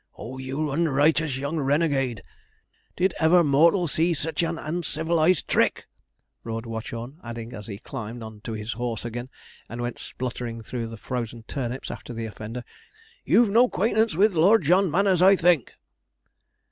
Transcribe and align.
'Oh, 0.17 0.39
you 0.39 0.71
unrighteous 0.71 1.37
young 1.37 1.57
renegade! 1.59 2.23
Did 2.95 3.13
ever 3.19 3.43
mortal 3.43 3.87
see 3.87 4.15
sich 4.15 4.41
an 4.41 4.57
uncivilized 4.57 5.47
trick?' 5.47 5.85
roared 6.43 6.65
Watchorn; 6.65 7.19
adding, 7.23 7.53
as 7.53 7.67
he 7.67 7.77
climbed 7.77 8.23
on 8.23 8.41
to 8.45 8.53
his 8.53 8.73
horse 8.73 9.05
again, 9.05 9.29
and 9.69 9.79
went 9.79 9.99
spluttering 9.99 10.63
through 10.63 10.87
the 10.87 10.97
frozen 10.97 11.43
turnips 11.43 11.91
after 11.91 12.13
the 12.15 12.25
offender, 12.25 12.63
'You've 13.25 13.51
no 13.51 13.69
'quaintance 13.69 14.15
with 14.15 14.33
Lord 14.33 14.63
John 14.63 14.89
Manners, 14.89 15.21
I 15.21 15.35
think!' 15.35 15.75